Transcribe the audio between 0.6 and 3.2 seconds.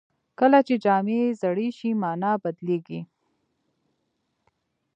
چې جامې زاړه شي، مانا بدلېږي.